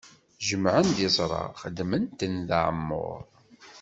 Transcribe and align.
Jemɛen-d 0.47 0.97
iẓra, 1.07 1.43
xedmen-ten 1.61 2.33
d 2.47 2.49
aɛemmuṛ. 2.57 3.21